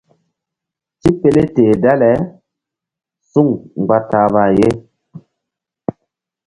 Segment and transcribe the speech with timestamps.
[1.01, 2.11] Tipele teh dale
[3.29, 3.47] suŋ
[3.79, 4.69] mgba ta̧hma ye.